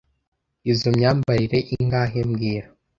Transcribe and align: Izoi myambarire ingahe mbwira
Izoi 0.71 0.91
myambarire 0.97 1.57
ingahe 1.75 2.19
mbwira 2.29 2.67